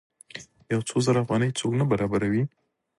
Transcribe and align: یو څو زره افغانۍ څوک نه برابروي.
یو 0.73 0.81
څو 0.87 0.95
زره 1.05 1.19
افغانۍ 1.23 1.49
څوک 1.59 1.71
نه 1.79 1.85
برابروي. 1.91 2.43